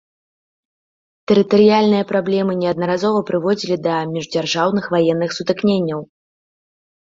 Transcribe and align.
Тэрытарыяльныя 1.31 2.07
праблемы 2.11 2.55
неаднаразова 2.61 3.19
прыводзілі 3.29 3.77
да 3.85 3.95
міждзяржаўных 4.15 4.85
ваенных 4.97 5.29
сутыкненняў. 5.39 6.01